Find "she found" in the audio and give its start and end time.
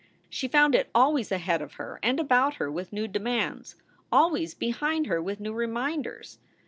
0.31-0.73